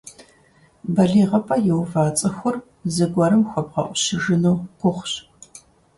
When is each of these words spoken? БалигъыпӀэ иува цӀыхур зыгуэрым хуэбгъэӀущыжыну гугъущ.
БалигъыпӀэ 0.95 1.57
иува 1.69 2.03
цӀыхур 2.17 2.55
зыгуэрым 2.93 3.43
хуэбгъэӀущыжыну 3.49 4.55
гугъущ. 4.79 5.13